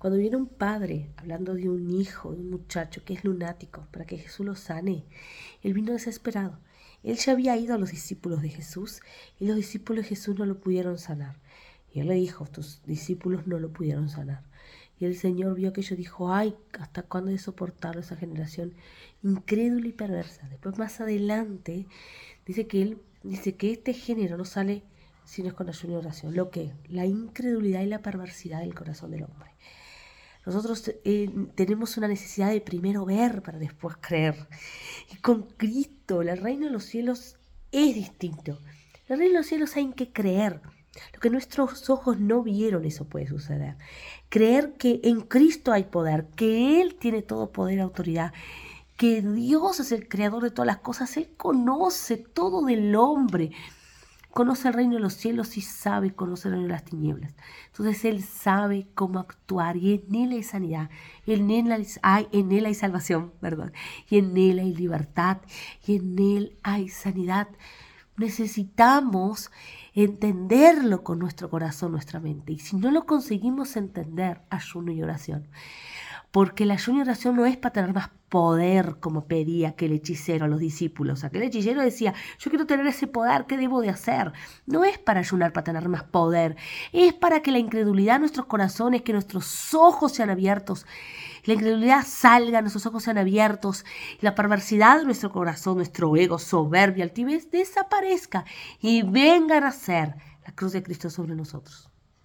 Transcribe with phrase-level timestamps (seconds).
[0.00, 4.06] Cuando viene un padre hablando de un hijo, de un muchacho que es lunático, para
[4.06, 5.04] que Jesús lo sane,
[5.62, 6.58] él vino desesperado.
[7.02, 9.02] Él ya había ido a los discípulos de Jesús
[9.38, 11.38] y los discípulos de Jesús no lo pudieron sanar.
[11.92, 14.42] Y él le dijo, tus discípulos no lo pudieron sanar.
[14.98, 18.72] Y el Señor vio que ellos dijo, ay, ¿hasta cuándo he de soportar esa generación
[19.22, 20.48] incrédula y perversa?
[20.48, 21.86] Después más adelante
[22.46, 24.82] dice que él dice que este género no sale
[25.26, 26.34] sino es con ayuno y oración.
[26.34, 29.50] Lo que la incredulidad y la perversidad del corazón del hombre.
[30.50, 34.48] Nosotros eh, tenemos una necesidad de primero ver para después creer.
[35.12, 37.36] Y con Cristo, el reino de los cielos
[37.70, 38.58] es distinto.
[39.06, 40.60] El reino de los cielos hay que creer.
[41.14, 43.76] Lo que nuestros ojos no vieron, eso puede suceder.
[44.28, 48.32] Creer que en Cristo hay poder, que Él tiene todo poder autoridad,
[48.96, 53.52] que Dios es el creador de todas las cosas, Él conoce todo del hombre
[54.30, 57.34] conoce el reino de los cielos y sabe conocer el reino de las tinieblas.
[57.66, 60.90] Entonces Él sabe cómo actuar y en Él hay sanidad,
[61.26, 61.72] en Él
[62.02, 63.72] hay, en él hay salvación, perdón,
[64.08, 65.38] y en Él hay libertad,
[65.86, 67.48] y en Él hay sanidad.
[68.16, 69.50] Necesitamos
[69.94, 72.52] entenderlo con nuestro corazón, nuestra mente.
[72.52, 75.48] Y si no lo conseguimos entender, ayuno y oración.
[76.30, 80.60] Porque la ayuno no es para tener más poder como pedía aquel hechicero a los
[80.60, 81.24] discípulos.
[81.24, 84.32] Aquel hechicero decía, yo quiero tener ese poder, ¿qué debo de hacer?
[84.66, 86.56] No es para ayunar para tener más poder,
[86.92, 90.86] es para que la incredulidad de nuestros corazones, que nuestros ojos sean abiertos,
[91.44, 93.84] la incredulidad salga, nuestros ojos sean abiertos,
[94.20, 98.44] la perversidad de nuestro corazón, nuestro ego, soberbia, altivez, desaparezca
[98.80, 100.14] y vengan a ser
[100.46, 101.89] la cruz de Cristo sobre nosotros.